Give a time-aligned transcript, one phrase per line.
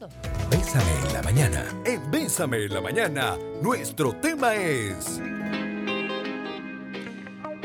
[0.00, 0.14] mundo.
[0.50, 1.64] Bésame en la mañana.
[1.84, 5.20] En Bésame en la mañana, nuestro tema es.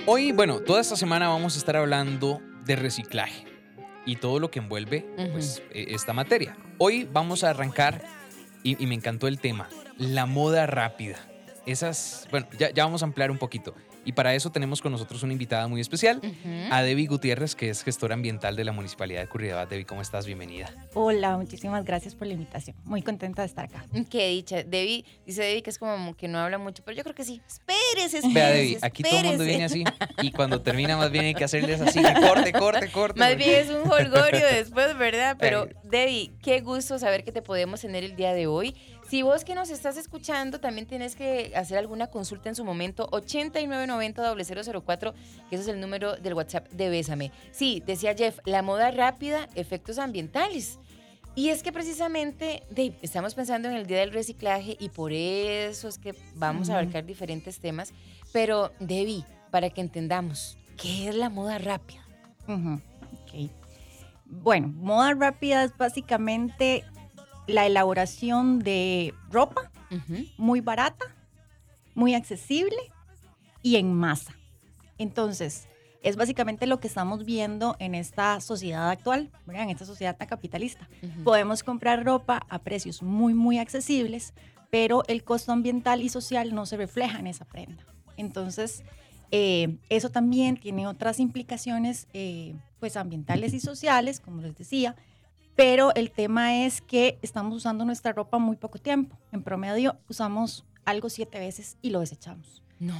[0.08, 3.46] Hoy, bueno, toda esta semana vamos a estar hablando de reciclaje
[4.06, 6.58] y todo lo que envuelve pues, e- esta materia.
[6.80, 8.04] Hoy vamos a arrancar,
[8.64, 11.18] y, y me encantó el tema, la moda rápida.
[11.68, 13.76] Esas, bueno, ya, ya vamos a ampliar un poquito.
[14.04, 16.20] Y para eso tenemos con nosotros una invitada muy especial,
[16.72, 19.70] a Debbie Gutiérrez, que es gestora ambiental de la Municipalidad de Curridabat.
[19.70, 20.26] Debbie, ¿cómo estás?
[20.26, 20.74] Bienvenida.
[20.96, 22.76] Hola, muchísimas gracias por la invitación.
[22.84, 23.86] Muy contenta de estar acá.
[24.10, 24.64] Qué dicha.
[24.64, 27.42] Debbie, dice Debbie que es como que no habla mucho, pero yo creo que sí.
[27.48, 28.34] Espérese, espérese.
[28.34, 29.84] Vea, Debbie, aquí todo el mundo viene así
[30.24, 33.20] y cuando termina más bien hay que hacerles así, corte, corte, corte.
[33.20, 35.38] Más porque- bien es un holgorio después, ¿verdad?
[35.40, 35.70] Pero.
[35.84, 38.74] Debbie, qué gusto saber que te podemos tener el día de hoy.
[39.12, 43.10] Si vos que nos estás escuchando también tienes que hacer alguna consulta en su momento,
[43.10, 45.14] 8990-004,
[45.50, 47.34] que ese es el número del WhatsApp de Bésame.
[47.52, 50.80] Sí, decía Jeff, la moda rápida, efectos ambientales.
[51.36, 55.90] Y es que precisamente Dave, estamos pensando en el Día del Reciclaje y por eso
[55.90, 57.92] es que vamos a abarcar diferentes temas.
[58.32, 62.00] Pero, Debbie, para que entendamos, ¿qué es la moda rápida?
[62.48, 62.80] Ujú,
[63.24, 63.52] ok.
[64.24, 66.86] Bueno, moda rápida es básicamente
[67.52, 69.72] la elaboración de ropa
[70.38, 71.06] muy barata,
[71.96, 72.78] muy accesible
[73.62, 74.34] y en masa.
[74.98, 75.68] Entonces,
[76.04, 79.64] es básicamente lo que estamos viendo en esta sociedad actual, ¿verdad?
[79.64, 80.88] en esta sociedad tan capitalista.
[81.24, 84.34] Podemos comprar ropa a precios muy, muy accesibles,
[84.70, 87.86] pero el costo ambiental y social no se refleja en esa prenda.
[88.18, 88.84] Entonces,
[89.32, 94.96] eh, eso también tiene otras implicaciones eh, pues ambientales y sociales, como les decía,
[95.62, 99.16] pero el tema es que estamos usando nuestra ropa muy poco tiempo.
[99.32, 102.64] En promedio usamos algo siete veces y lo desechamos.
[102.80, 102.96] No,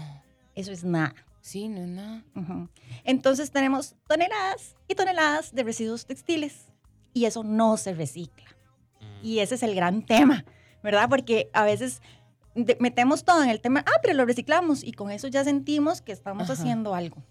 [0.54, 1.16] Eso es nada.
[1.42, 2.22] sí, no, no.
[2.36, 2.70] Ujú.
[3.04, 6.68] Entonces tenemos toneladas y toneladas de residuos textiles
[7.16, 8.56] y eso no se recicla.
[9.00, 9.26] Mm.
[9.26, 10.46] Y ese es el gran tema,
[10.84, 11.10] ¿verdad?
[11.10, 12.00] Porque a veces
[12.80, 16.12] metemos todo en el tema, ah, pero lo reciclamos y con eso ya sentimos que
[16.12, 16.54] estamos Ajá.
[16.54, 17.24] haciendo algo.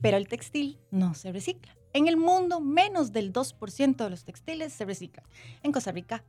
[0.00, 1.75] Pero el textil no se recicla.
[1.96, 5.24] En el mundo, menos del 2% de los textiles se reciclan.
[5.62, 6.22] En Costa Rica,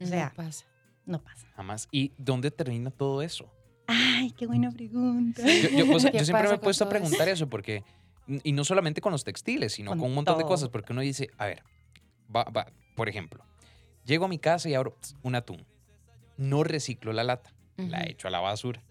[0.00, 0.64] o No pasa.
[1.04, 1.46] no pasa.
[1.54, 1.86] Jamás.
[1.92, 3.52] ¿Y dónde termina todo eso?
[3.86, 5.42] Ay, qué buena pregunta.
[5.42, 7.84] Yo, yo, ¿Qué yo siempre me he puesto a preguntar eso porque,
[8.42, 11.02] y no solamente con los textiles, sino Con con, un montón de cosas, porque uno
[11.02, 11.62] dice, a ver,
[12.34, 13.44] va, va, por ejemplo,
[14.06, 15.66] llego a mi casa y abro un atún,
[16.38, 18.82] no reciclo la lata, la echo a la basura.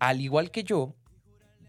[0.00, 0.96] Al igual que yo,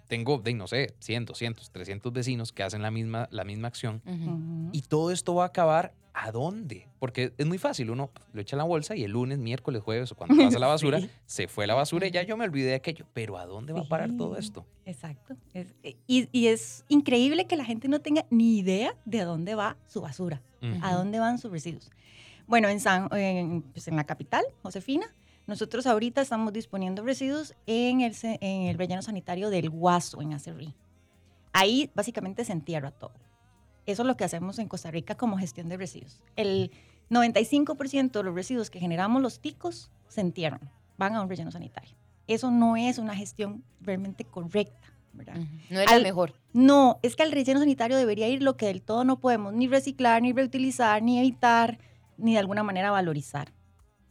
[0.07, 4.01] tengo, de, no sé, 100, 200, 300 vecinos que hacen la misma, la misma acción
[4.05, 4.31] Ujú.
[4.31, 4.69] Ujú.
[4.71, 6.87] y todo esto va a acabar ¿a dónde?
[6.97, 10.11] Porque es muy fácil, uno lo echa en la bolsa y el lunes, miércoles, jueves
[10.11, 11.09] o cuando pasa la basura, Sí.
[11.27, 13.05] se fue la basura y ya yo me olvidé de aquello.
[13.13, 14.39] Pero ¿a dónde va a parar todo Sí.
[14.39, 14.65] esto?
[14.85, 15.35] Exacto.
[15.53, 19.53] Es- eh, y, y es increíble que la gente no tenga ni idea de dónde
[19.53, 20.79] va su basura, Ujú.
[20.81, 21.91] a dónde van sus residuos.
[22.47, 25.13] Bueno, en, San, en, pues, en la capital, Josefina,
[25.47, 30.73] nosotros ahorita estamos disponiendo residuos en el, en el relleno sanitario del Guaso, en Acerrí.
[31.53, 33.13] Ahí básicamente se entierra todo.
[33.85, 36.21] Eso es lo que hacemos en Costa Rica como gestión de residuos.
[36.35, 36.71] El
[37.09, 41.95] 95% de los residuos que generamos los ticos se entierran, van a un relleno sanitario.
[42.27, 44.93] Eso no es una gestión realmente correcta.
[45.69, 46.33] No es la mejor.
[46.53, 49.67] No, es que al relleno sanitario debería ir lo que del todo no podemos ni
[49.67, 51.79] reciclar, ni reutilizar, ni evitar,
[52.17, 53.53] ni de alguna manera valorizar.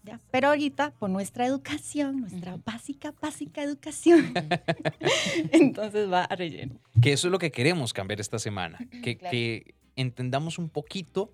[0.06, 0.20] ¿Ya?
[0.30, 4.32] Pero ahorita, por nuestra educación, nuestra básica, básica educación,
[5.52, 6.80] entonces va a relleno.
[7.02, 8.78] Que eso es lo que queremos cambiar esta semana.
[9.02, 9.32] Que, Claro.
[9.32, 11.32] que entendamos un poquito,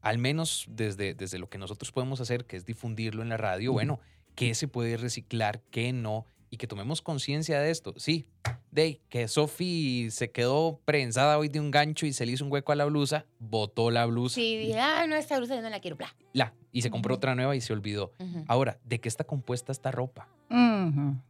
[0.00, 3.72] al menos desde, desde lo que nosotros podemos hacer, que es difundirlo en la radio,
[3.72, 4.00] bueno,
[4.34, 7.94] qué se puede reciclar, qué no, y que tomemos conciencia de esto.
[7.96, 8.26] Sí,
[8.70, 12.52] de que Sofi se quedó prensada hoy de un gancho y se le hizo un
[12.52, 15.68] hueco a la blusa, botó la blusa, Sí, dije, ah, no, esta blusa yo no
[15.68, 15.96] la quiero.
[15.96, 16.14] Bla.
[16.32, 18.12] la, y se compró otra nueva y se olvidó.
[18.46, 20.28] Ahora, ¿de qué está compuesta esta ropa?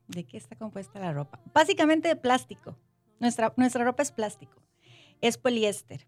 [0.09, 1.41] ¿De qué está compuesta la ropa?
[1.55, 2.77] Básicamente de plástico.
[3.19, 4.61] Nuestra, nuestra ropa es plástico.
[5.23, 6.07] Es poliéster.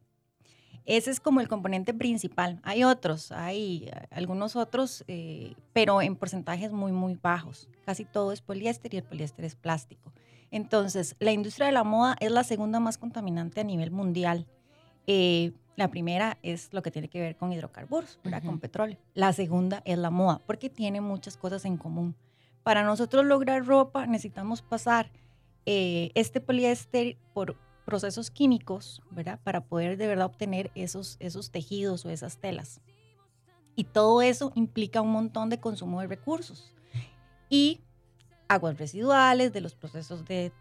[0.87, 2.61] Ese es como el componente principal.
[2.63, 7.69] Hay otros, hay eh, algunos otros, eh, pero en porcentajes muy, muy bajos.
[7.85, 10.13] Casi todo es poliéster y el poliéster es plástico.
[10.53, 14.47] Entonces, la industria de la moda es la segunda más contaminante a nivel mundial.
[15.09, 18.39] Eh, la primera es lo que tiene que ver con hidrocarburos, ¿verdad?
[18.39, 18.47] Ujú.
[18.49, 18.97] con petróleo.
[19.15, 22.15] La segunda es la moda, porque tiene muchas cosas en común.
[22.63, 25.11] Para nosotros lograr ropa necesitamos pasar
[25.67, 27.57] eh, este poliéster por
[27.87, 29.41] procesos químicos, ¿verdad?
[29.43, 32.83] Para poder de verdad obtener esos, esos tejidos o esas telas.
[33.77, 36.75] Y todo eso implica un montón de consumo de recursos.
[37.49, 37.81] Y
[38.49, 40.53] aguas residuales de los procesos de,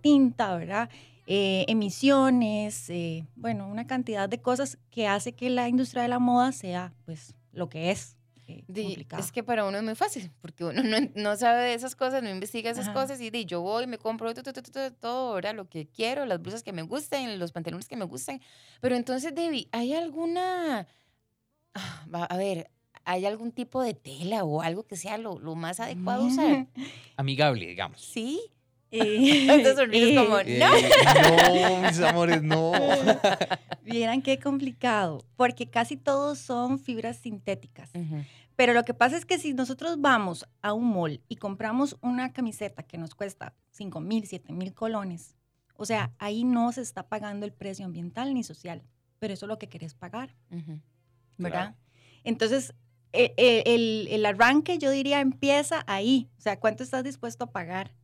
[0.00, 0.88] tinta, ¿verdad?
[1.26, 6.18] Eh, emisiones, eh, bueno, una cantidad de cosas que hace que la industria de la
[6.18, 8.16] moda sea pues lo que es,
[8.58, 9.22] que Di- complicado.
[9.22, 12.22] es que para uno es muy fácil, porque uno no, no sabe de esas cosas,
[12.22, 12.94] no investiga esas Ajá.
[13.00, 14.52] cosas y di, yo voy, me compro tu, tu,
[15.00, 15.54] todo, ¿verdad?
[15.54, 18.40] Lo que quiero, las blusas que me gusten, los pantalones que me gusten.
[18.80, 20.86] Pero entonces, Debbie, ¿hay alguna,
[21.74, 22.70] ah, a ver,
[23.04, 26.66] ¿hay algún tipo de tela o algo que sea lo, lo más adecuado a usar?
[27.16, 28.00] Amigable, digamos.
[28.00, 28.40] Sí.
[28.94, 30.74] Eh, Te sonríes como, eh, No.
[30.76, 32.72] Eh, no, mis amores, no.
[33.84, 37.90] Vieran qué complicado, porque casi todos son fibras sintéticas.
[38.54, 42.32] Pero lo que pasa es que si nosotros vamos a un mall y compramos una
[42.32, 45.36] camiseta que nos cuesta 5 mil, 7 mil colones,
[45.76, 48.82] o sea, ahí no se está pagando el precio ambiental ni social,
[49.18, 50.36] pero eso es lo que querés pagar.
[51.38, 51.74] ¿verdad?
[52.24, 52.74] Entonces,
[53.12, 57.50] e- e- el, el arranque yo diría empieza ahí, o sea, ¿cuánto estás dispuesto a
[57.52, 57.94] pagar?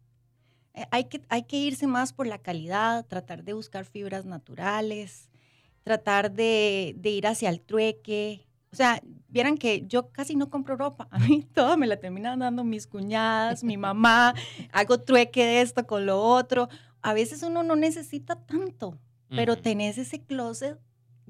[0.79, 5.29] Eh, Hay que, hay que irse más por la calidad, tratar de buscar fibras naturales,
[5.83, 8.47] tratar de, de ir hacia el trueque.
[8.71, 11.09] O sea, vieran que yo casi no compro ropa.
[11.11, 14.35] A mí toda me la terminan dando mis cuñadas, mi mamá.
[14.73, 16.69] Hago trueque de esto con lo otro.
[17.03, 18.99] A veces uno no necesita tanto,
[19.29, 20.79] pero tenés ese closet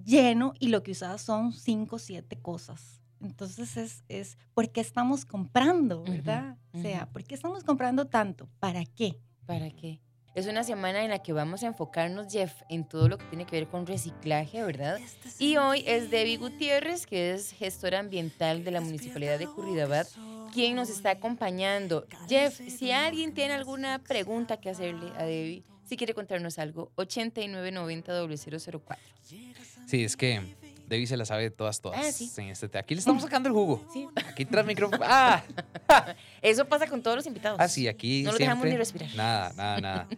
[0.03, 3.01] lleno y lo que usas son cinco o siete cosas.
[3.21, 6.57] Entonces es, es, ¿por qué estamos comprando, verdad?
[6.73, 7.07] O sea.
[7.11, 8.49] ¿por qué estamos comprando tanto?
[8.61, 9.19] ¿Para qué?
[9.49, 9.99] ¿Para qué?
[10.35, 13.47] Es una semana en la que vamos a enfocarnos, Jeff, en todo lo que tiene
[13.47, 15.01] que ver con reciclaje, ¿verdad?
[15.39, 20.07] Y hoy es Debbie Gutiérrez, que es gestora ambiental de la Municipalidad de Curridabat,
[20.53, 22.07] quien nos está acompañando.
[22.29, 28.99] Jeff, si alguien tiene alguna pregunta que hacerle a Debbie, si quiere contarnos algo, 8990-004.
[29.87, 30.43] Sí, es que
[30.89, 32.01] Debbie se la sabe de todas, todas.
[32.05, 32.31] Ah, sí.
[32.39, 33.85] en este te- Aquí le estamos sacando el jugo.
[33.93, 34.07] Sí.
[34.27, 35.03] Aquí tras micrófono.
[35.07, 35.43] ¡Ah!
[36.43, 37.59] Eso pasa con todos los invitados.
[37.61, 39.15] Ah, sí, aquí No lo dejamos siempre- ni respirar.
[39.15, 40.09] Nada, nada, nada.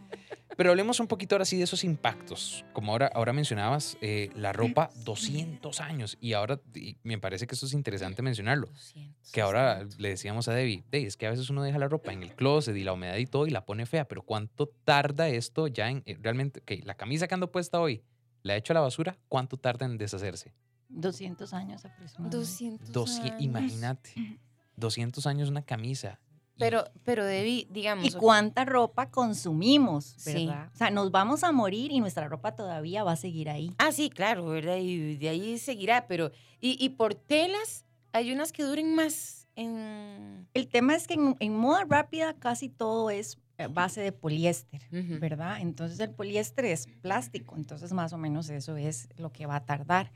[0.57, 2.67] Pero hablemos un poquito ahora sí de esos impactos.
[2.75, 6.19] Como ahora, ahora mencionabas, eh, la ropa 200 años.
[6.21, 8.67] Y ahora y me parece que eso es interesante mencionarlo.
[8.67, 10.01] 200, Que ahora 200.
[10.01, 12.35] le decíamos a Debbie, Debbie, es que a veces uno deja la ropa en el
[12.35, 15.89] closet y la humedad y todo y la pone fea, pero ¿cuánto tarda esto ya
[15.89, 18.03] en eh, realmente, ok, la camisa que ando puesta hoy,
[18.43, 20.53] la he hecho a la basura, ¿cuánto tarda en deshacerse?
[20.89, 22.37] 200 años aproximadamente.
[22.37, 23.41] 200 Doci- años.
[23.43, 24.39] imagínate,
[24.77, 26.19] 200 años una camisa.
[26.59, 28.05] Pero, pero Debbie, digamos...
[28.05, 30.47] ¿Y cuánta ropa consumimos, Sí.
[30.47, 30.71] verdad?
[30.75, 33.73] O sea, nos vamos a morir y nuestra ropa todavía va a seguir ahí.
[33.79, 34.77] Ah, sí, claro, ¿verdad?
[34.77, 36.33] Y de ahí seguirá, pero...
[36.61, 40.47] Y, y por telas, hay unas que duren más en...
[40.53, 44.83] El tema es que en, en moda rápida casi todo es base de poliéster.
[44.91, 45.61] ¿verdad?
[45.61, 49.65] Entonces el poliéster es plástico, entonces más o menos eso es lo que va a
[49.65, 50.13] tardar.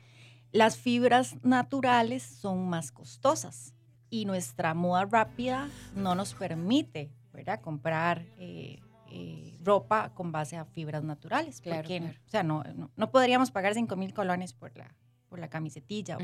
[0.51, 3.73] Las fibras naturales son más costosas
[4.09, 7.59] y nuestra moda rápida no nos permite, ¿verdad?
[7.59, 8.79] Comprar eh,
[9.11, 11.59] eh, ropa con base a fibras naturales.
[11.59, 12.19] Claro, porque, claro.
[12.25, 14.95] O sea, no, no, no podríamos pagar 5 mil colones por la,
[15.27, 16.21] por la camisetilla o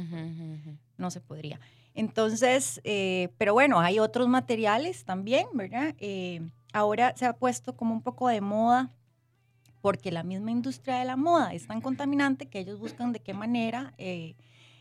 [0.97, 1.59] no se podría.
[1.93, 5.93] Entonces, eh, pero bueno, hay otros materiales también, ¿verdad?
[6.73, 8.91] Ahora se ha puesto como un poco de moda
[9.81, 13.33] porque la misma industria de la moda es tan contaminante que ellos buscan de qué
[13.33, 14.35] manera, eh,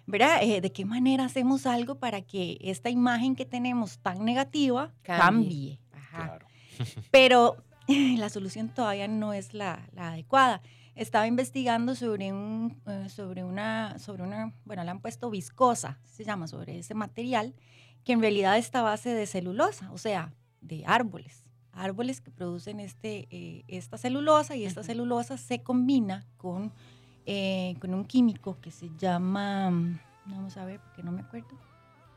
[0.07, 0.43] ¿verdad?
[0.43, 5.19] Eh, de qué manera hacemos algo para que esta imagen que tenemos tan negativa Cambie.
[5.19, 5.81] cambie.
[5.93, 6.47] Ajá Claro.
[7.11, 7.57] pero
[7.89, 10.61] la solución todavía no es la, la adecuada.
[10.95, 16.25] Estaba investigando sobre un, eh, sobre una, sobre una, bueno, le han puesto viscosa, se
[16.25, 17.55] llama, sobre ese material,
[18.05, 21.45] que en realidad está a base de celulosa, o sea, de árboles.
[21.83, 26.73] Árboles que producen este, eh, esta celulosa y esta celulosa se combina con,
[27.27, 31.49] eh, con un químico que se llama, mm, vamos a ver, porque no me acuerdo,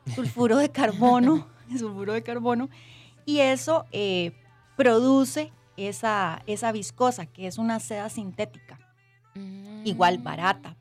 [0.14, 2.68] sulfuro de carbono, sulfuro de carbono,
[3.24, 4.32] y eso eh,
[4.76, 8.78] produce esa, esa viscosa, que es una seda sintética,
[9.84, 10.24] igual Mm.
[10.24, 10.76] barata.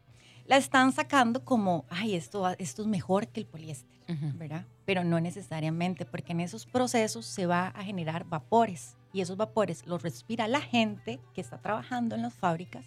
[0.45, 4.37] La están sacando como, ay, esto, esto es mejor que el poliéster, Ujú.
[4.37, 4.65] ¿verdad?
[4.85, 9.85] Pero no necesariamente, porque en esos procesos se va a generar vapores y esos vapores
[9.85, 12.85] los respira la gente que está trabajando en las fábricas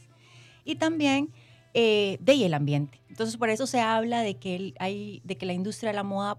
[0.65, 1.31] y también
[1.75, 3.01] eh, de y el ambiente.
[3.09, 6.03] Entonces, por eso se habla de que, el- hay, de que la industria de la
[6.05, 6.39] moda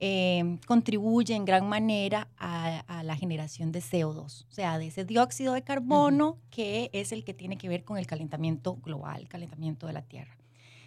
[0.00, 5.04] eh, contribuye en gran manera a, a la generación de CO2, o sea, de ese
[5.04, 9.28] dióxido de carbono que es el que tiene que ver con el calentamiento global, el
[9.28, 10.36] calentamiento de la Tierra.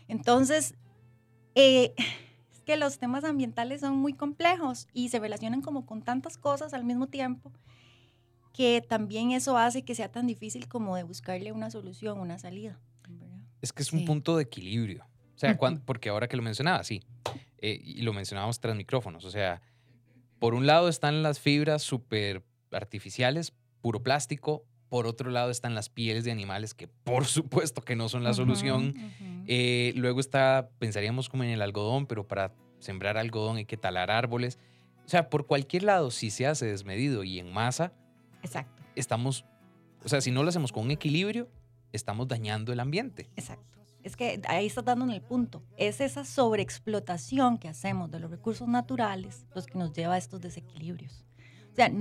[0.07, 0.75] Entonces,
[1.55, 1.93] eh,
[2.71, 6.85] que los temas ambientales son muy complejos y se relacionan como con tantas cosas al
[6.85, 7.51] mismo tiempo
[8.53, 12.79] que también eso hace que sea tan difícil como de buscarle una solución, una salida.
[13.09, 13.39] ¿verdad?
[13.61, 14.05] Es que es un Sí.
[14.05, 15.03] punto de equilibrio.
[15.35, 15.83] O sea, cuan- Ujú.
[15.85, 17.03] porque ahora que lo mencionaba, sí,
[17.57, 19.61] eh, y lo mencionábamos tras micrófonos, o sea,
[20.39, 23.51] por un lado están las fibras súper artificiales,
[23.81, 28.07] puro plástico, por otro lado están las pieles de animales, que por supuesto que no
[28.07, 28.93] son la solución.
[29.47, 34.11] Eh, luego está, pensaríamos como en el algodón, pero para sembrar algodón, hay que talar
[34.11, 34.59] árboles.
[35.05, 37.93] O sea, por cualquier lado, si se hace desmedido y en masa,
[38.43, 39.45] Exacto, estamos,
[40.03, 41.49] o sea, si no lo hacemos con un equilibrio,
[41.91, 43.29] estamos dañando el ambiente.
[43.35, 43.79] exacto.
[44.03, 45.61] Es que ahí estás dando en el punto.
[45.77, 50.41] Es esa sobreexplotación que hacemos de los recursos naturales los que nos lleva a estos
[50.41, 51.23] desequilibrios.
[51.71, 51.91] O sea,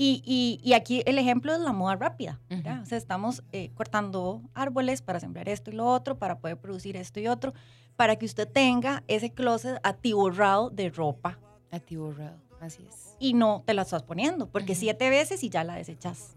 [0.00, 2.40] y, y- y aquí el ejemplo es la moda rápida.
[2.82, 6.96] O sea, estamos eh, cortando árboles para sembrar esto y lo otro, para poder producir
[6.96, 7.52] esto y otro,
[7.96, 11.40] para que usted tenga ese closet atiborrado de ropa
[11.72, 13.16] Atiborrado, así es.
[13.18, 16.36] y no te la estás poniendo, porque siete veces y ya la desechas.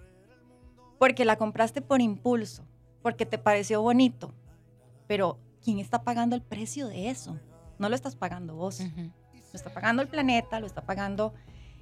[0.97, 2.63] Porque la compraste por impulso,
[3.01, 4.33] porque te pareció bonito.
[5.07, 7.37] Pero, ¿quién está pagando el precio de eso?
[7.79, 8.79] No lo estás pagando vos.
[8.79, 11.33] Lo está pagando el planeta, lo está pagando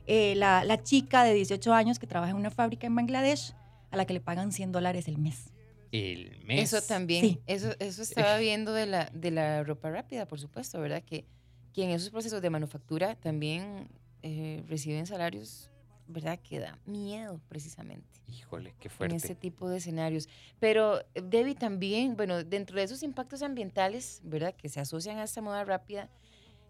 [0.09, 3.53] eh, la, la chica de 18 años que trabaja en una fábrica en Bangladesh,
[3.91, 5.51] a la que le pagan 100 dólares el mes.
[5.91, 6.71] El mes.
[6.73, 7.39] Eso también, Sí.
[7.47, 11.03] eso, eso estaba viendo de la, de la ropa rápida, por supuesto, ¿verdad?
[11.03, 11.25] Que,
[11.73, 13.87] que en esos procesos de manufactura también
[14.21, 15.69] eh, reciben salarios,
[16.07, 16.39] ¿verdad?
[16.39, 19.15] Que da miedo precisamente Híjole, qué en fuerte.
[19.15, 20.27] ese tipo de escenarios.
[20.59, 24.53] Pero, Debbie, también, bueno, dentro de esos impactos ambientales, ¿verdad?
[24.55, 26.09] Que se asocian a esta moda rápida,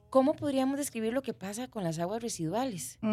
[0.09, 2.99] ¿cómo podríamos describir lo que pasa con las aguas residuales?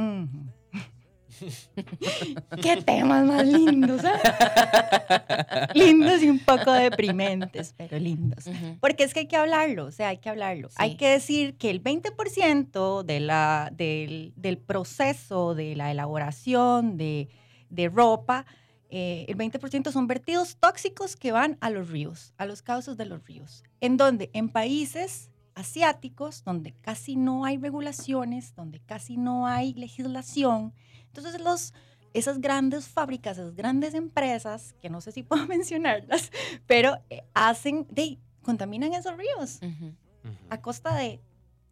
[2.63, 5.69] Qué temas más lindos, ¿ah?
[5.75, 8.47] lindos y un poco deprimentes, pero lindos.
[8.47, 8.79] Ujú.
[8.81, 10.71] Porque es que hay que hablarlo, o sea, hay que hablarlo.
[10.71, 10.77] Sí.
[10.79, 17.29] Hay que decir que el 20% de la, del, del proceso de la elaboración de,
[17.71, 18.47] de ropa,
[18.89, 23.05] eh, el 20% son vertidos tóxicos que van a los ríos, a los cauces de
[23.05, 23.65] los ríos.
[23.81, 30.73] En donde en países asiáticos, donde casi no hay regulaciones, donde casi no hay legislación,
[31.07, 31.73] entonces los,
[32.15, 36.31] esas grandes fábricas, esas grandes empresas, que no sé si puedo mencionarlas,
[36.67, 39.87] pero eh, hacen, de, contaminan esos ríos Ujú.
[39.87, 40.37] Ujú.
[40.51, 41.21] a costa de,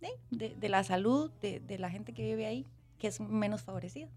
[0.00, 2.66] de, de- de la salud de, de la gente que vive ahí,
[2.98, 4.08] que es menos favorecida.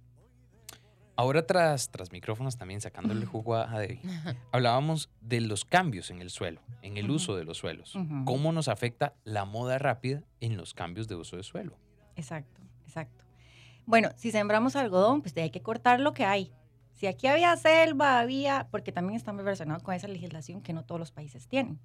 [1.17, 3.99] Ahora tras, tras micrófonos también sacándole jugo a a Debbie,
[4.51, 7.97] hablábamos de los cambios en el suelo, en el uso de los suelos.
[8.23, 11.75] ¿Cómo nos afecta la moda rápida en los cambios de uso de suelo?
[12.15, 13.25] Exacto, exacto.
[13.87, 16.53] Bueno, si sembramos algodón, pues hay que cortar lo que hay.
[16.93, 20.99] Si aquí había selva, había, porque también estamos relacionados con esa legislación que no todos
[20.99, 21.79] los países tienen.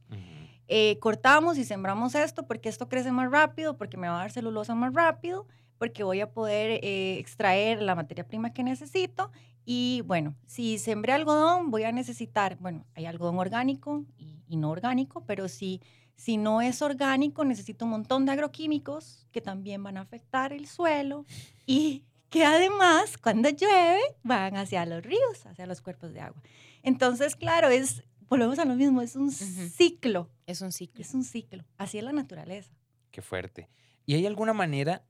[0.69, 4.31] Eh, cortamos y sembramos esto porque esto crece más rápido, porque me va a dar
[4.31, 5.47] celulosa más rápido,
[5.83, 9.33] porque voy a poder eh, extraer la materia prima que necesito.
[9.65, 14.71] Y bueno, si sembré algodón, voy a necesitar, bueno, hay algodón orgánico y, y no
[14.71, 15.81] orgánico, pero si,
[16.15, 20.69] si no es orgánico, necesito un montón de agroquímicos que también van a afectar el
[20.69, 21.27] suelo
[21.67, 26.41] y que además cuando llueve van hacia los ríos, hacia los cuerpos de agua.
[26.85, 31.01] Entonces, claro, es, volvemos a lo mismo, es un ciclo Es un ciclo.
[31.01, 31.65] es un ciclo.
[31.77, 32.71] Así es la naturaleza.
[33.11, 33.69] Qué fuerte.
[34.07, 35.05] ¿Y hay alguna manera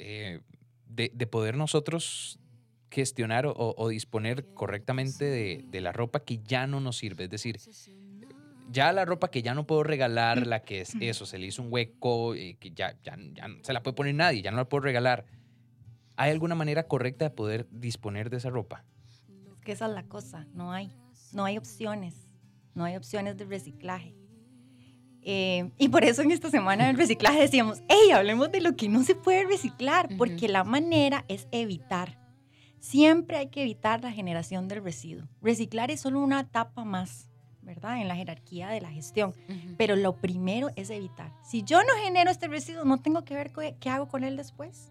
[0.00, 0.40] eh,
[0.86, 2.38] de, de poder nosotros
[2.90, 7.24] gestionar o, o disponer correctamente de, de la ropa que ya no nos sirve?
[7.24, 7.58] Es decir,
[8.70, 11.62] ya la ropa que ya no puedo regalar, la que es eso, se le hizo
[11.62, 14.56] un hueco, eh, que ya, ya, ya no se la puede poner nadie, ya no
[14.58, 15.24] la puedo regalar.
[16.16, 18.84] ¿Hay alguna manera correcta de poder disponer de esa ropa?
[19.52, 20.46] Es que esa es la cosa.
[20.52, 20.92] No hay.
[21.32, 22.14] No hay opciones.
[22.74, 24.14] No hay opciones de reciclaje.
[25.22, 28.88] Eh, y por eso en esta semana del reciclaje decíamos, hey, hablemos de lo que
[28.88, 30.16] no se puede reciclar, Ujú.
[30.16, 32.18] porque la manera es evitar.
[32.78, 35.28] Siempre hay que evitar la generación del residuo.
[35.42, 37.28] Reciclar es solo una etapa más,
[37.60, 38.00] ¿verdad?
[38.00, 39.34] En la jerarquía de la gestión.
[39.48, 39.74] Ujú.
[39.76, 41.30] Pero lo primero es evitar.
[41.44, 44.90] Si yo no genero este residuo, no tengo que ver qué hago con él después.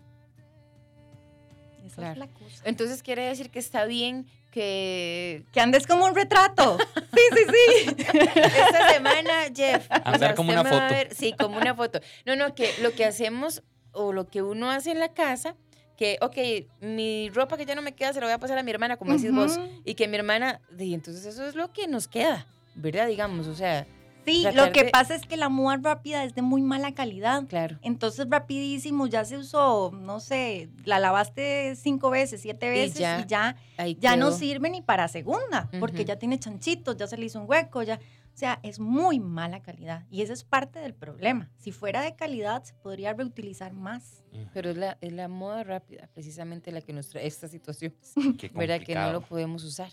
[1.84, 2.12] Esa Claro.
[2.12, 2.62] es la cosa.
[2.66, 6.78] Entonces quiere decir que está bien que Que andes como un retrato.
[7.20, 7.96] Sí, sí, sí.
[8.08, 10.78] esta semana, Jeff, o Andar sea, como una foto.
[10.94, 12.00] ver- sí, como una foto.
[12.26, 15.56] No, no, que lo que hacemos o lo que uno hace en la casa,
[15.98, 16.38] que, ok,
[16.82, 18.96] mi ropa que ya no me queda se la voy a pasar a mi hermana,
[18.96, 22.48] como decís vos, y que mi hermana, y entonces eso es lo que nos queda,
[22.76, 23.08] ¿verdad?
[23.08, 23.86] Digamos, o sea,
[24.26, 26.94] Sí, Tratar lo que de- pasa es que la muda rápida es de muy mala
[26.94, 27.48] calidad.
[27.48, 27.80] claro.
[27.82, 33.56] Entonces, rapidísimo, ya se usó, no sé, la lavaste cinco veces, siete veces y ya
[34.00, 37.50] ya, no sirve ni para segunda, porque ya tiene chanchitos, ya se le hizo un
[37.50, 38.00] hueco, ya.
[38.34, 41.50] O sea, es muy mala calidad y ese es parte del problema.
[41.58, 44.24] Si fuera de calidad, se podría reutilizar más.
[44.54, 48.50] Pero es la, es la moda rápida, precisamente la que nos trae estas situaciones, Qué
[48.54, 48.80] ¿verdad?
[48.82, 49.92] Que no lo podemos usar.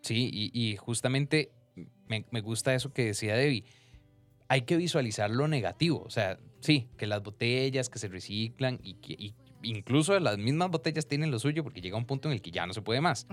[0.00, 1.52] Sí, y, y justamente
[2.08, 3.64] me, me gusta eso que decía Debbie.
[4.48, 6.02] Hay que visualizar lo negativo.
[6.04, 10.70] O sea, sí, que las botellas que se reciclan y que y incluso las mismas
[10.70, 13.00] botellas tienen lo suyo porque llega un punto en el que ya no se puede
[13.00, 13.26] más.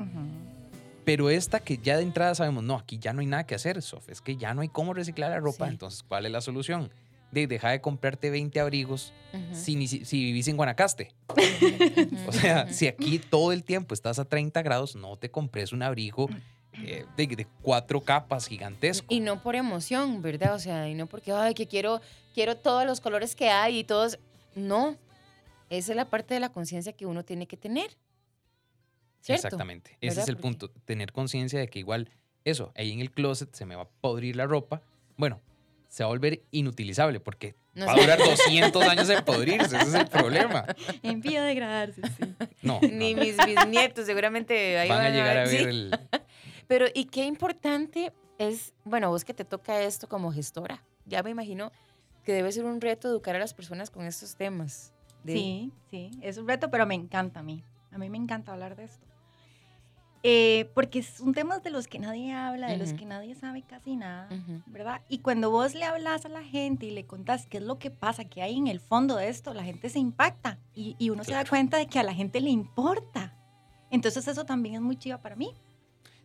[1.04, 3.82] Pero esta que ya de entrada sabemos, no, aquí ya no hay nada que hacer,
[3.82, 5.72] Sof, es que ya no hay cómo reciclar la ropa, Sí.
[5.72, 6.90] entonces, ¿cuál es la solución?
[7.32, 9.14] de deja de comprarte 20 abrigos
[9.54, 11.14] si, si, si vivís en Guanacaste.
[12.28, 15.82] O sea, si aquí todo el tiempo estás a 30 grados, no te compres un
[15.82, 16.30] abrigo
[16.74, 19.06] eh, de, de cuatro capas gigantesco.
[19.10, 20.56] Y no por emoción, ¿verdad?
[20.56, 22.02] O sea, y no porque, ay, que quiero,
[22.34, 24.20] quiero todos los colores que hay y todos.
[24.56, 24.98] No.
[25.70, 27.92] Esa es la parte de la conciencia que uno tiene que tener.
[29.22, 29.48] ¿Cierto?
[29.48, 29.92] Exactamente.
[30.02, 30.24] Ese ¿Verdad?
[30.24, 30.70] es el Porque- punto.
[30.86, 32.10] Tener conciencia de que igual
[32.44, 34.82] eso, ahí en el closet se me va a podrir la ropa.
[35.16, 35.40] Bueno,
[35.88, 39.76] se va a volver inutilizable porque No va a durar 200 años en podrirse.
[39.78, 40.66] Ese es el problema.
[41.04, 42.34] En vía de degradarse, sí.
[42.64, 43.22] No, Ni no.
[43.22, 45.58] mis bisnietos, seguramente ahí van a llegar a sí.
[45.58, 46.00] ver el...
[46.68, 51.30] Pero, y qué importante es, bueno, vos que te toca esto como gestora, ya me
[51.30, 51.72] imagino
[52.24, 54.94] que debe ser un reto educar a las personas con estos temas.
[55.24, 57.64] de- Sí, sí, es un reto, pero me encanta a mí.
[57.92, 59.06] A mí me encanta hablar de esto.
[60.24, 62.98] Eh, porque son temas de los que nadie habla, de los Ujú.
[63.00, 64.62] que nadie sabe casi nada, Ujú.
[64.68, 65.02] ¿verdad?
[65.10, 67.90] Y cuando vos le hablas a la gente y le contás qué es lo que
[67.90, 71.24] pasa, qué hay en el fondo de esto, la gente se impacta y, y uno
[71.24, 71.50] se da Claro.
[71.50, 73.36] cuenta de que a la gente le importa.
[73.90, 75.56] Entonces eso también es muy chiva para mí.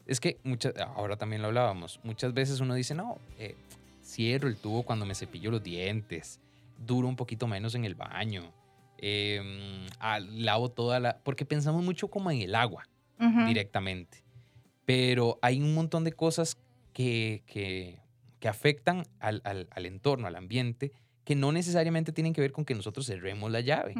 [0.07, 3.57] Es que muchas, ahora también lo hablábamos, muchas veces uno dice, no, eh,
[4.03, 6.41] cierro el tubo cuando me cepillo los dientes,
[6.79, 8.53] duro un poquito menos en el baño,
[8.99, 11.19] em, ah, lavo toda la...
[11.23, 12.85] Porque pensamos mucho como en el agua
[13.47, 14.23] directamente,
[14.85, 16.57] pero hay un montón de cosas
[16.93, 17.99] que, que,
[18.41, 20.93] que afectan al, al- al entorno, al ambiente,
[21.25, 23.95] que no necesariamente tienen que ver con que nosotros cerremos la llave.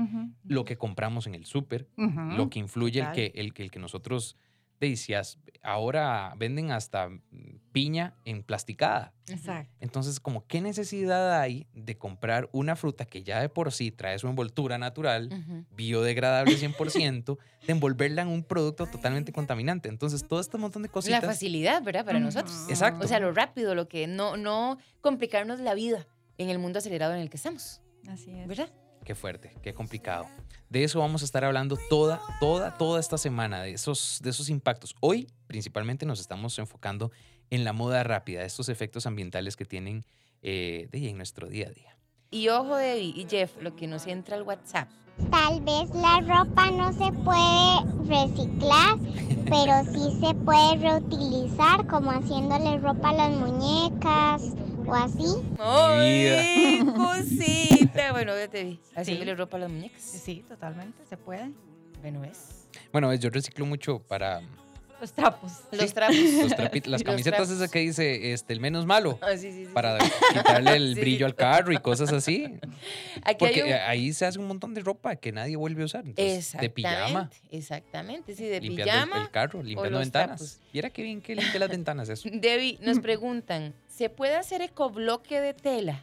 [0.45, 1.89] Lo que compramos en el súper,
[2.37, 4.37] lo que influye el que, el, que- el que nosotros
[4.81, 7.21] decías, ahora venden hasta mm,
[7.73, 9.13] piña en plasticada.
[9.29, 9.73] Exacto.
[9.81, 14.19] Entonces, como qué necesidad hay de comprar una fruta que ya de por sí trae
[14.19, 15.65] su envoltura natural, Ujú.
[15.75, 19.89] biodegradable 100%, de envolverla en un producto totalmente contaminante.
[19.89, 21.25] Entonces, todo este montón de La cositas.
[21.25, 22.05] facilidad, ¿verdad?
[22.05, 22.55] Para nosotros.
[22.69, 23.05] Exacto.
[23.05, 26.07] O sea, lo rápido, lo que no, no complicarnos la vida
[26.39, 28.47] en el mundo acelerado en el que estamos, Así es.
[28.47, 28.71] ¿verdad?
[29.07, 30.27] Qué fuerte, qué complicado.
[30.69, 34.49] De eso vamos a estar hablando toda, toda, toda esta semana, de esos, de esos
[34.49, 34.97] impactos.
[34.99, 37.13] Hoy, principalmente, nos estamos enfocando
[37.49, 40.05] en la moda rápida, estos efectos ambientales que tienen
[40.43, 41.97] eh, de, en nuestro día a día.
[42.33, 44.89] Y ojo, Debbie y Jeff, lo que nos entra al WhatsApp.
[45.31, 48.99] Tal vez la ropa no se puede reciclar,
[49.49, 55.25] pero sí se puede reutilizar, como haciéndole ropa a las muñecas o así.
[55.59, 58.13] ¡Ay, cosita!
[58.13, 58.81] Bueno, ya te vi.
[58.95, 60.03] Haciéndole ropa a las muñecas.
[60.03, 61.51] Sí, totalmente, se puede.
[62.01, 62.69] Bueno, es.
[62.93, 64.43] Bueno, yo reciclo mucho para
[65.01, 65.53] Los trapos.
[65.73, 66.17] Los trapos.
[66.17, 69.71] los trapi- las camisetas esas que dice este, el menos malo, Ah, sí, sí, sí,
[69.73, 69.99] para
[70.33, 71.25] quitarle el Sí, brillo sí.
[71.25, 72.55] al carro y cosas así.
[73.23, 73.79] Aquí Porque hay un...
[73.89, 76.05] ahí se hace un montón de ropa que nadie vuelve a usar.
[76.07, 78.35] Entonces, de pijama, Exactamente.
[78.35, 79.23] Sí, de limpiando el- pijama.
[79.25, 80.61] el, carro, limpiando ventanas.
[80.73, 82.29] Viera qué bien que limpia las ventanas eso.
[82.33, 86.03] Debbie, nos preguntan, ¿se puede hacer ecobloque de tela?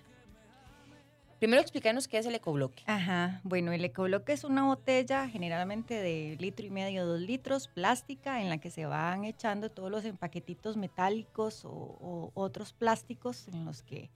[1.43, 2.83] Primero explícanos qué es el ecobloque.
[2.85, 8.41] Ajá, bueno, el ecobloque es una botella generalmente de litro y medio, dos litros, plástica,
[8.41, 13.65] en la que se van echando todos los empaquetitos metálicos o, o otros plásticos en
[13.65, 14.09] los que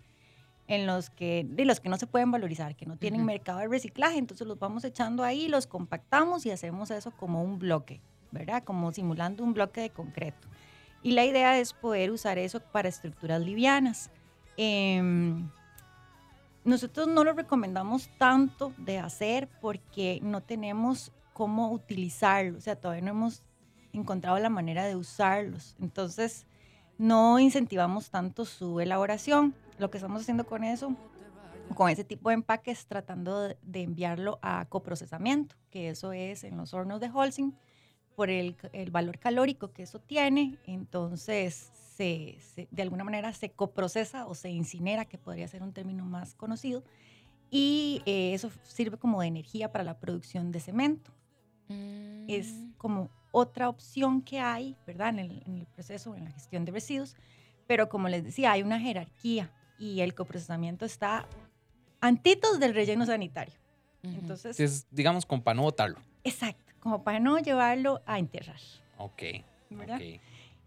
[0.67, 3.27] en los que de los que no se pueden valorizar, que no tienen Ujú.
[3.27, 7.59] mercado de reciclaje, entonces los vamos echando ahí, los compactamos y hacemos eso como un
[7.59, 7.99] bloque,
[8.31, 8.63] ¿verdad?
[8.63, 10.47] Como simulando un bloque de concreto.
[11.03, 14.11] Y la idea es poder usar eso para estructuras livianas.
[14.55, 15.49] Em,
[16.67, 23.05] nosotros no lo recomendamos tanto de hacer porque no tenemos cómo utilizarlo, o sea, todavía
[23.05, 23.41] no hemos
[23.93, 25.77] encontrado la manera de usarlos.
[25.79, 26.45] Entonces,
[26.97, 29.55] no incentivamos tanto su elaboración.
[29.79, 30.93] Lo que estamos haciendo con eso,
[31.73, 36.73] con ese tipo de empaques, tratando de, enviarlo a coprocesamiento, que eso es en los
[36.73, 37.53] hornos de Holcim,
[38.13, 40.57] por el, el valor calórico que eso tiene.
[40.65, 45.73] Entonces, se, se- de alguna manera se coprocesa o se incinera, que podría ser un
[45.73, 46.83] término más conocido,
[47.49, 51.11] y eh, eso sirve como de energía para la producción de cemento.
[52.27, 52.71] Es Mm.
[52.77, 55.09] como otra opción que hay, ¿verdad?
[55.09, 57.15] En el, en el proceso, en la gestión de residuos,
[57.67, 61.25] pero como les decía, hay una jerarquía y el coprocesamiento está
[61.99, 63.55] antitos del relleno sanitario.
[64.03, 65.97] Entonces, Es, digamos, con para no botarlo.
[66.23, 68.61] exacto, como para no llevarlo a enterrar,
[68.97, 69.23] Ok,
[69.69, 69.97] ¿verdad?
[69.97, 70.21] ok.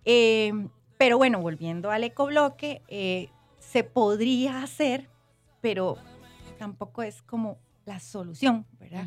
[0.05, 0.53] Eh,
[1.01, 5.09] pero bueno, volviendo al ecobloque, eh, se podría hacer,
[5.63, 5.97] pero
[6.59, 9.07] tampoco es como la solución, ¿verdad?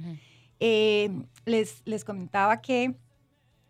[0.60, 1.12] Eh,
[1.46, 2.96] les, les comentaba que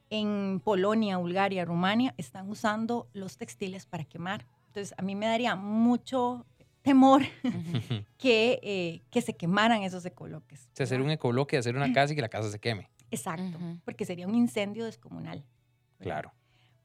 [0.10, 4.46] en Polonia, Bulgaria, Rumania están usando los textiles para quemar.
[4.68, 6.46] Entonces, a mí me daría mucho
[6.82, 7.24] temor
[8.18, 10.70] que, eh, que se quemaran esos ecobloques.
[10.72, 11.16] O sea, hacer un ¿verdad?
[11.16, 12.90] ecobloque, hacer una casa y que la casa se queme.
[13.12, 15.44] Exacto, porque sería un incendio descomunal.
[16.00, 16.32] Claro.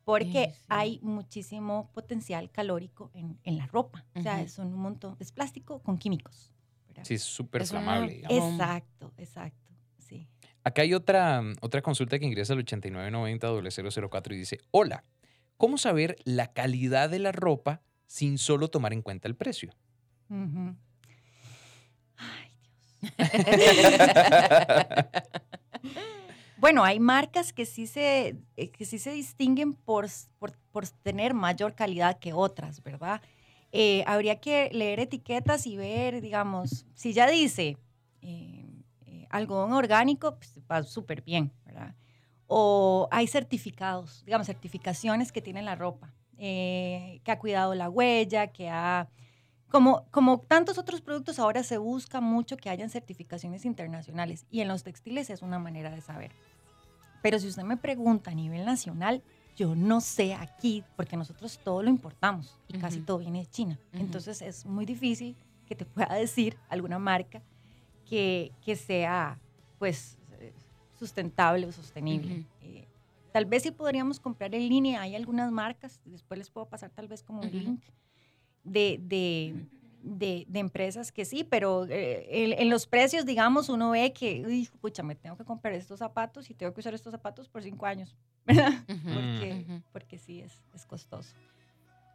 [0.09, 0.63] Porque sí.
[0.69, 4.07] hay muchísimo potencial calórico en, en la ropa.
[4.15, 6.51] O sea, son un montón, es plástico con químicos.
[6.87, 7.05] ¿verdad?
[7.05, 8.15] Sí, es súper Es una- flamable.
[8.15, 8.53] digamos.
[8.53, 10.27] Exacto, exacto, sí.
[10.65, 15.05] Acá hay otra, otra consulta que ingresa al 8990-004 y dice, hola,
[15.59, 19.75] ¿cómo saber la calidad de la ropa sin solo tomar en cuenta el precio?
[20.31, 20.75] Ujú.
[22.17, 22.51] Ay,
[26.61, 30.07] Bueno, hay marcas que sí se, eh, que sí se distinguen por,
[30.41, 33.23] por, por tener mayor calidad que otras, ¿verdad?
[33.71, 37.77] Eh, habría que leer etiquetas y ver, digamos, si ya dice
[38.23, 38.67] eh,
[39.07, 41.95] eh, algodón orgánico, pues va súper bien, ¿verdad?
[42.49, 48.49] O hay certificados, digamos, certificaciones que tiene la ropa, eh, que ha cuidado la huella,
[48.49, 49.09] que ha...
[49.71, 54.69] Como, como tantos otros productos, ahora se busca mucho que hayan certificaciones internacionales y en
[54.69, 56.33] los textiles es una manera de saber.
[57.23, 59.23] Pero si usted me pregunta a nivel nacional,
[59.57, 63.79] yo no sé aquí, porque nosotros todo lo importamos y casi todo viene de China.
[63.93, 67.43] Entonces es muy difícil que te pueda decir alguna marca
[68.09, 69.39] que, que sea
[69.79, 70.17] pues
[70.99, 72.45] sustentable o sostenible.
[72.63, 72.87] Eh,
[73.33, 77.09] tal vez sí podríamos comprar en línea, hay algunas marcas, después les puedo pasar tal
[77.09, 77.83] vez como un link
[78.65, 79.67] de, de,
[80.03, 84.43] de- de empresas que sí, pero eh, en, en los precios, digamos, uno ve que,
[84.47, 87.63] uy, pucha, me tengo que comprar estos zapatos y tengo que usar estos zapatos por
[87.63, 88.73] cinco años, ¿verdad?
[88.89, 89.15] Ujú.
[89.15, 89.83] Porque, Ujú.
[89.93, 91.35] porque sí, es, es costoso.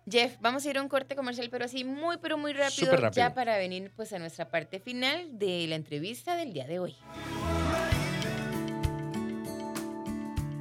[0.09, 3.11] Jeff, vamos a ir a un corte comercial, pero así muy, pero muy rápido, rápido.
[3.11, 6.95] ya para venir pues a nuestra parte final de la entrevista del día de hoy.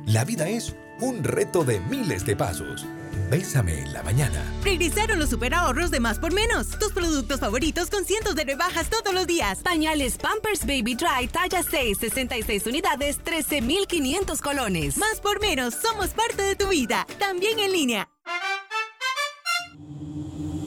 [0.07, 2.87] La vida es un reto de miles de pasos.
[3.33, 4.45] Bésame en la mañana.
[4.63, 6.69] Regresaron los super ahorros de más por menos.
[6.79, 9.61] Tus productos favoritos con cientos de rebajas todos los días.
[9.61, 14.99] Pañales Pampers Baby Dry talla 6, 66 unidades, 13,500 colones.
[14.99, 17.07] Más por menos, somos parte de tu vida.
[17.19, 18.07] También en línea.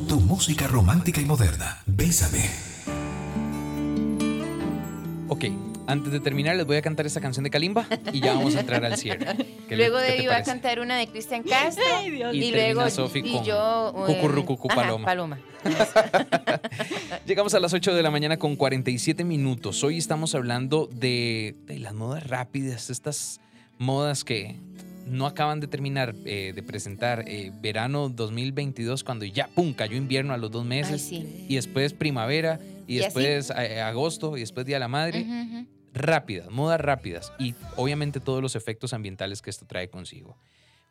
[0.09, 1.83] Tu música romántica y moderna.
[1.85, 2.49] Bésame.
[5.27, 5.45] Ok,
[5.87, 8.61] antes de terminar les voy a cantar esta canción de Kalimba y ya vamos a
[8.61, 9.25] entrar al cierre.
[9.69, 11.83] ¿Qué le- Luego de va a cantar una de Cristian Castro.
[11.97, 15.05] Ay, Dios Y y, luego Sofi y con yo eh, Cucurrucucu ajá, Paloma.
[15.05, 15.39] Paloma.
[17.25, 19.83] Llegamos a las 8 de la mañana con 47 minutos.
[19.83, 23.39] Hoy estamos hablando de, de las modas rápidas, estas
[23.77, 24.55] modas que
[25.07, 30.33] no acaban de terminar eh, de presentar eh, verano 2022 cuando ya, ¡pum!, cayó invierno
[30.33, 31.45] a los dos Ay, meses sí.
[31.47, 35.25] y después primavera y, después eh, agosto y después Día de la Madre.
[35.95, 40.35] Rápidas, modas rápidas y obviamente todos los efectos ambientales que esto trae consigo.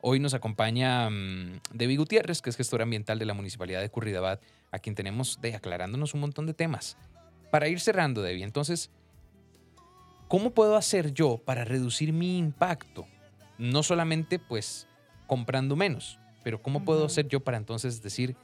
[0.00, 4.42] Hoy nos acompaña mm, Debbie Gutiérrez, que es gestora ambiental de la Municipalidad de Curridabat,
[4.70, 6.96] a quien tenemos de aclarándonos un montón de temas.
[7.50, 8.90] Para ir cerrando, Debbie, entonces,
[10.26, 13.06] ¿cómo puedo hacer yo para reducir mi impacto?
[13.58, 14.88] No solamente, pues,
[15.26, 18.36] comprando menos, pero ¿cómo puedo hacer yo para entonces decir,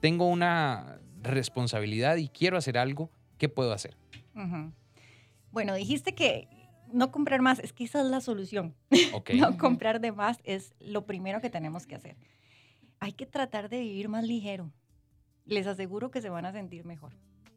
[0.00, 3.96] tengo una responsabilidad y quiero hacer algo, ¿qué puedo hacer?
[4.34, 4.72] Ujú.
[5.52, 6.48] Bueno, dijiste que
[6.92, 8.74] no comprar más, es que esa es la solución.
[9.14, 9.30] Ok.
[9.54, 12.16] No comprar de más es lo primero que tenemos que hacer.
[13.00, 14.70] Hay que tratar de vivir más ligero.
[15.44, 17.12] Les aseguro que se van a sentir mejor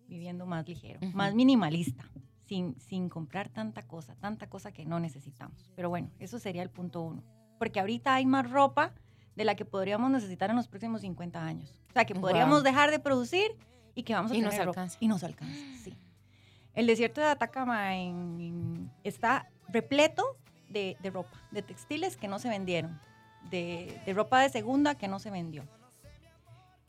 [0.07, 1.15] viviendo más ligero, Ujú.
[1.17, 2.03] más minimalista,
[2.45, 5.71] sin, sin comprar tanta cosa, tanta cosa que no necesitamos.
[5.75, 7.23] Pero bueno, eso sería el punto uno.
[7.59, 8.93] Porque ahorita hay más ropa
[9.35, 11.69] de la que podríamos necesitar en los próximos 50 años.
[11.89, 12.63] O sea, que podríamos Guau.
[12.63, 13.51] dejar de producir
[13.95, 14.81] y que vamos a Y tener nos ropa.
[14.81, 14.97] alcanza.
[14.99, 15.93] Y nos alcanza, sí.
[16.75, 20.37] El desierto de Atacama en- en- está repleto
[20.69, 22.99] de, de ropa, de textiles que no se vendieron,
[23.49, 25.63] de, de ropa de segunda que no se vendió.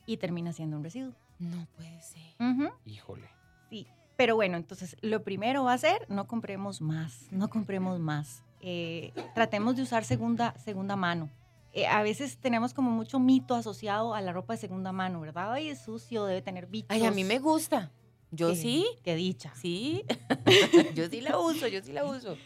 [0.06, 1.12] Y termina siendo un residuo.
[1.38, 2.22] No puede ser.
[2.40, 3.28] Ujú, Híjole.
[3.70, 3.86] Sí.
[4.16, 8.42] Pero bueno, entonces lo primero va a ser no compremos más, no compremos más.
[8.60, 11.28] Eh, tratemos de usar segunda, segunda mano.
[11.74, 15.52] Eh, a veces tenemos como mucho mito asociado a la ropa de segunda mano, ¿verdad?
[15.52, 16.88] Ay, es sucio, debe tener bichos.
[16.90, 17.90] Ay, a mí me gusta.
[18.36, 18.86] Yo Qué- sí.
[19.02, 19.52] Qué dicha.
[19.54, 20.04] Sí.
[20.94, 22.36] yo sí la uso, yo sí la uso.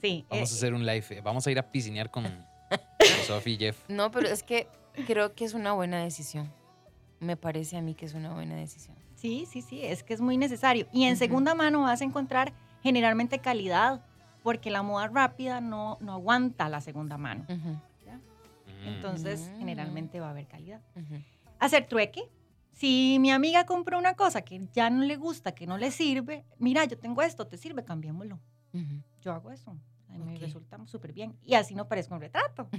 [0.00, 0.24] Sí.
[0.28, 1.04] Vamos eh, a hacer un live.
[1.10, 2.32] eh, Vamos a ir a piscinear con, con
[3.26, 3.78] Sofi y Jeff.
[3.88, 4.68] No, pero es que
[5.06, 6.52] creo que es una buena decisión.
[7.20, 8.96] Me parece a mí que es una buena decisión.
[9.16, 10.86] Sí, sí, sí, es que es muy necesario.
[10.92, 11.18] Y en Ujú.
[11.20, 14.04] segunda mano vas a encontrar generalmente calidad,
[14.42, 17.46] porque la moda rápida no, no aguanta la segunda mano.
[18.84, 19.58] Entonces, Mm.
[19.60, 20.80] generalmente va a haber calidad.
[21.58, 22.24] Hacer trueque.
[22.74, 26.44] Si mi amiga compró una cosa que ya no le gusta, que no le sirve,
[26.58, 27.84] mira, yo tengo esto, ¿te sirve?
[27.84, 28.40] Cambiémoslo.
[29.22, 29.76] Yo hago eso.
[30.08, 30.40] A mí me Ok.
[30.40, 31.36] resulta súper bien.
[31.42, 32.68] Y así no parezco un retrato.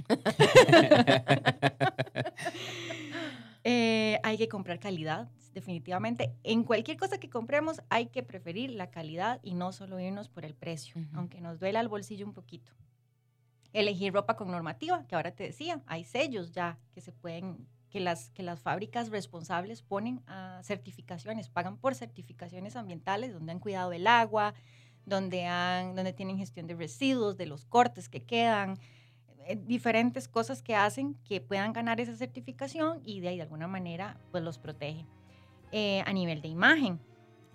[3.68, 6.32] Eh, hay que comprar calidad, definitivamente.
[6.44, 10.44] En cualquier cosa que compremos hay que preferir la calidad y no solo irnos por
[10.44, 12.70] el precio, aunque nos duela el bolsillo un poquito.
[13.72, 18.00] Elegir ropa con normativa, que ahora te decía, hay sellos ya que se pueden, que
[18.00, 23.92] las, que las fábricas responsables ponen a certificaciones, pagan por certificaciones ambientales donde han cuidado
[23.92, 24.54] el agua,
[25.04, 28.78] donde, han, donde tienen gestión de residuos, de los cortes que quedan,
[29.46, 33.68] eh, diferentes cosas que hacen que puedan ganar esa certificación y de ahí de alguna
[33.68, 35.06] manera pues los protege.
[35.72, 37.00] Eh, a nivel de imagen,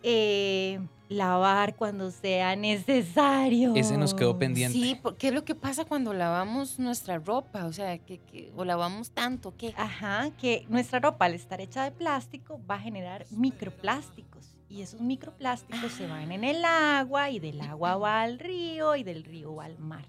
[0.03, 0.79] eh,
[1.11, 3.75] lavar cuando sea necesario.
[3.75, 4.77] Ese nos quedó pendiente.
[4.77, 7.65] Sí, por- ¿qué es lo que pasa cuando lavamos nuestra ropa?
[7.65, 9.73] O sea, que, que- o lavamos tanto, ¿qué?
[9.77, 15.01] Ajá, que nuestra ropa al estar hecha de plástico va a generar microplásticos y esos
[15.01, 19.55] microplásticos se van en el agua y del agua va al río y del río
[19.55, 20.05] va al mar.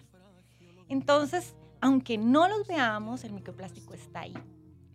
[0.89, 4.35] Entonces, aunque no los veamos, el microplástico está ahí.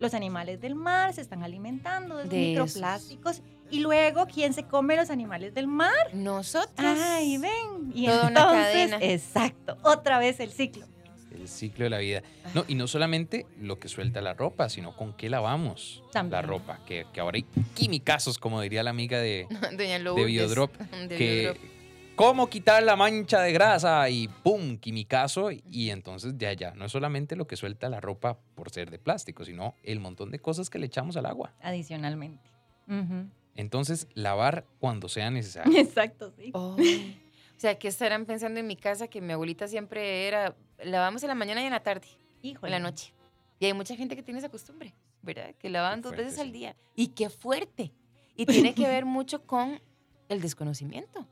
[0.00, 2.66] Los animales del mar se están alimentando de, De esos.
[2.76, 5.92] microplásticos y luego, ¿quién se come los animales del mar?
[6.14, 6.98] Nosotras.
[7.00, 7.90] Ay, ven.
[7.94, 8.98] Y Toda una entonces, cadena.
[9.00, 10.86] exacto, otra vez el ciclo.
[11.30, 12.22] El ciclo de la vida.
[12.54, 16.32] No, y no solamente lo que suelta la ropa, sino con qué lavamos También.
[16.40, 16.80] la ropa.
[16.86, 20.26] Que, que ahora hay quimicazos, como diría la amiga de, Doña de Lourdes.
[20.26, 20.74] Biodrop,
[21.08, 21.77] De que Biodrop.
[22.18, 24.76] Cómo quitar la mancha de grasa y ¡pum!
[24.76, 25.50] quimicazo.
[25.52, 28.98] Y entonces ya, ya, no es solamente lo que suelta la ropa por ser de
[28.98, 31.54] plástico, sino el montón de cosas que le echamos al agua.
[31.62, 32.50] Adicionalmente.
[32.88, 33.30] Ujú.
[33.54, 35.78] Entonces, lavar cuando sea necesario.
[35.78, 36.50] Exacto, sí.
[36.54, 36.74] Oh.
[36.76, 39.06] O sea, ¿qué estarán pensando en mi casa?
[39.06, 42.08] Que mi abuelita siempre era, lavamos en la mañana y en la tarde,
[42.42, 42.74] Híjole.
[42.74, 43.14] en la noche.
[43.60, 45.54] Y hay mucha gente que tiene esa costumbre, ¿verdad?
[45.56, 46.40] Que lavan dos veces sí.
[46.40, 46.76] al día.
[46.96, 47.92] Y qué fuerte.
[48.34, 49.80] Y tiene que ver mucho con
[50.28, 51.26] el desconocimiento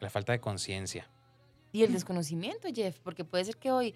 [0.00, 1.08] La falta de conciencia.
[1.72, 3.94] Y el desconocimiento, Jeff, porque puede ser que hoy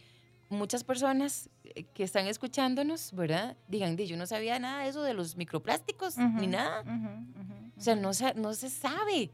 [0.49, 3.57] muchas personas eh, que están escuchándonos, ¿verdad?
[3.69, 6.83] Digan, "Di, yo no sabía nada de eso de los microplásticos, ni nada.
[7.77, 9.31] O sea, no, no se sabe.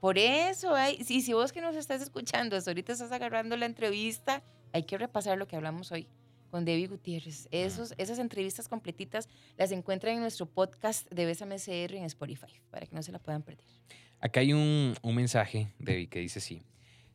[0.00, 3.66] Por eso, hay, si, si vos que nos estás escuchando, hasta ahorita estás agarrando la
[3.66, 6.06] entrevista, hay que repasar lo que hablamos hoy
[6.50, 7.48] con Debbie Gutiérrez.
[7.50, 12.86] Esos, esas entrevistas completitas las encuentran en nuestro podcast de Bésame CR en Spotify, para
[12.86, 13.64] que no se la puedan perder.
[14.20, 16.62] Acá hay un, un mensaje, Debbie, que dice sí.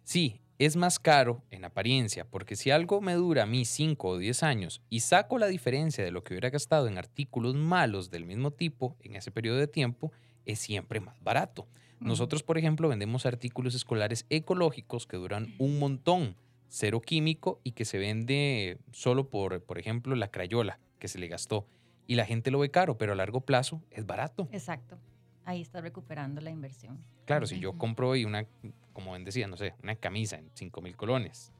[0.03, 4.17] Sí, es más caro en apariencia, porque si algo me dura a mí 5 o
[4.17, 8.25] 10 años y saco la diferencia de lo que hubiera gastado en artículos malos del
[8.25, 10.11] mismo tipo en ese periodo de tiempo,
[10.45, 11.67] es siempre más barato.
[11.99, 16.35] Nosotros, por ejemplo, vendemos artículos escolares ecológicos que duran un montón,
[16.67, 21.27] cero químico y que se vende solo por, por ejemplo, la crayola que se le
[21.27, 21.65] gastó.
[22.05, 24.47] Y la gente lo ve caro, pero a largo plazo es barato.
[24.51, 24.99] Exacto.
[25.45, 26.97] Ahí está recuperando la inversión.
[27.25, 28.45] Claro, si yo compro hoy una,
[28.93, 31.51] como bien decía, no sé, una camisa en 5 mil colones,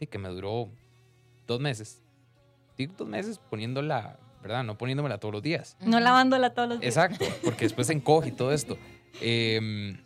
[0.00, 0.68] y que me duró
[1.46, 2.02] dos meses.
[2.76, 4.64] Digo dos meses poniéndola, ¿verdad?
[4.64, 5.76] No poniéndomela todos los días.
[5.80, 6.96] No lavándola todos los días.
[6.96, 8.76] Exacto, porque después se encoge y todo esto.
[9.20, 9.98] Em,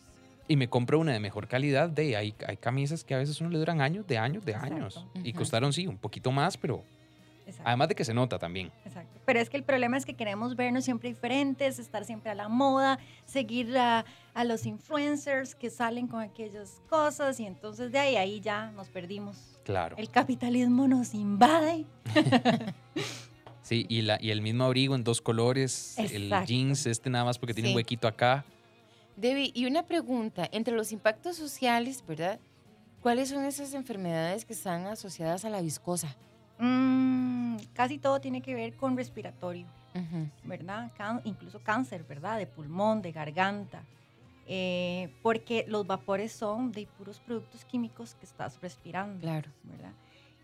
[0.46, 1.88] y me compro una de mejor calidad.
[1.88, 4.74] De, hay, hay camisas que a veces uno le duran años, de años, de Exacto.
[4.74, 5.06] años.
[5.22, 6.84] Y costaron, sí, un poquito más, pero
[7.48, 7.68] Exacto.
[7.68, 8.70] además de que se nota también.
[8.84, 9.20] Exacto.
[9.24, 12.48] Pero es que el problema es que queremos vernos siempre diferentes, estar siempre a la
[12.48, 18.16] moda, seguir a, a los influencers que salen con aquellas cosas y entonces de ahí,
[18.16, 19.58] ahí ya nos perdimos.
[19.64, 19.96] Claro.
[19.96, 21.86] El capitalismo nos invade.
[23.68, 27.38] Sí, y, la, y el mismo abrigo en dos colores, el jeans este nada más
[27.38, 28.42] porque tiene un huequito acá.
[29.14, 32.40] Debbie, y una pregunta, entre los impactos sociales, ¿verdad?
[33.02, 36.16] ¿Cuáles son esas enfermedades que están asociadas a la viscosa?
[36.58, 39.66] Mm, casi todo tiene que ver con respiratorio.
[40.44, 40.92] ¿verdad?
[40.96, 42.38] Can- incluso cáncer, ¿verdad?
[42.38, 43.82] De pulmón, de garganta.
[44.46, 49.50] Eh, porque los vapores son de puros productos químicos que estás respirando, Claro.
[49.64, 49.92] ¿verdad?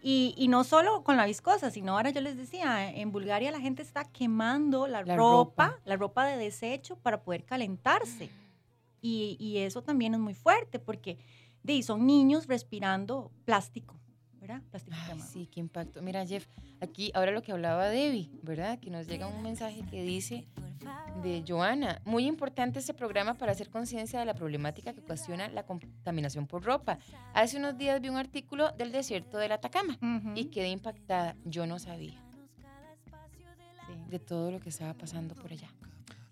[0.03, 3.61] Y, y no solo con la viscosa, sino ahora yo les decía, en Bulgaria la
[3.61, 5.81] gente está quemando la, La ropa, ropa.
[5.87, 8.29] la ropa de desecho para poder calentarse.
[9.01, 11.17] Y, y eso también es muy fuerte porque
[11.63, 13.95] de, son niños respirando plástico,
[14.47, 14.63] ¿verdad?
[14.71, 15.31] Plástico Ay, quemado.
[15.31, 16.03] sí, qué impacto.
[16.03, 16.47] Mira, Jeff,
[16.83, 18.79] aquí ahora lo que hablaba Debbie, ¿verdad?
[18.79, 20.45] Que nos llega un mensaje que dice
[21.23, 25.63] de Joana, muy importante este programa para hacer conciencia de la problemática que ocasiona la
[25.65, 26.99] contaminación por ropa.
[27.33, 30.33] Hace unos días vi un artículo del desierto del Atacama Ujú.
[30.35, 31.37] y quedé impactada.
[31.47, 32.13] Yo no sabía
[33.87, 33.95] Sí.
[34.11, 35.69] de todo lo que estaba pasando por allá.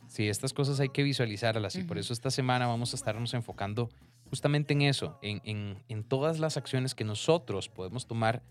[0.07, 3.89] Sí, estas cosas hay que visualizarlas y por eso esta semana vamos a estarnos enfocando
[4.33, 8.43] justamente en eso, en, en- en todas las acciones que nosotros podemos tomar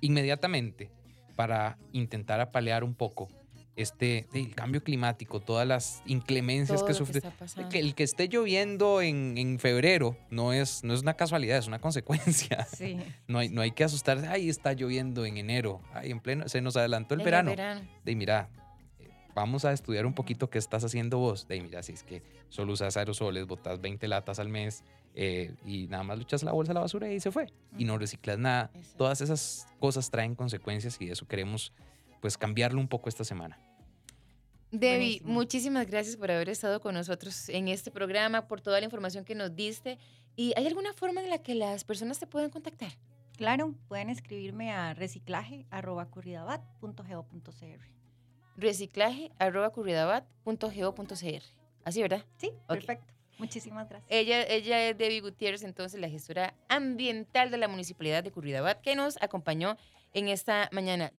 [0.00, 0.90] inmediatamente
[1.34, 3.28] para intentar apalear un poco
[3.76, 7.20] este el cambio climático, todas las inclemencias Todo que sufre.
[7.68, 11.66] Que el que esté lloviendo en, en febrero no es, no es una casualidad, es
[11.66, 12.64] una consecuencia.
[12.74, 12.96] Sí.
[13.28, 16.62] No hay, no hay que asustarse, ay, está lloviendo en enero, ay, en pleno, se
[16.62, 17.50] nos adelantó el verano.
[17.50, 17.82] verano.
[18.04, 18.48] De mira,
[19.36, 21.46] vamos a estudiar un poquito qué estás haciendo vos.
[21.46, 24.82] De mira, si es que solo usas aerosoles, botas 20 latas al mes
[25.14, 27.52] eh, y nada más luchas la bolsa a la basura y se fue.
[27.76, 28.70] Y no reciclas nada.
[28.74, 28.96] Exacto.
[28.96, 31.74] Todas esas cosas traen consecuencias y eso queremos
[32.22, 33.60] pues cambiarlo un poco esta semana.
[34.72, 35.32] Debbie, Buenísimo.
[35.32, 39.34] muchísimas gracias por haber estado con nosotros en este programa, por toda la información que
[39.34, 39.98] nos diste.
[40.34, 42.92] ¿Y hay alguna forma en la que las personas te pueden contactar?
[43.36, 44.94] Claro, pueden escribirme a
[48.56, 48.62] reciclaje.curridabat.go.cr.
[48.62, 51.42] reciclaje arroba curridabat.go.cr.
[51.84, 52.24] Así, ¿verdad?
[52.38, 53.12] Sí, perfecto.
[53.38, 54.10] Muchísimas gracias.
[54.10, 58.96] Ella, ella es Debbie Gutiérrez, entonces la gestora ambiental de la Municipalidad de Curridabat, que
[58.96, 59.76] nos acompañó
[60.14, 61.12] en esta mañana.